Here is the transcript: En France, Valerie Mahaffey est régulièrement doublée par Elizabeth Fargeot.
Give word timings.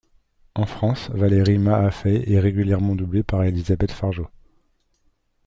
En 0.55 0.65
France, 0.65 1.11
Valerie 1.13 1.59
Mahaffey 1.59 2.23
est 2.27 2.39
régulièrement 2.39 2.95
doublée 2.95 3.21
par 3.21 3.43
Elizabeth 3.43 3.91
Fargeot. 3.91 4.29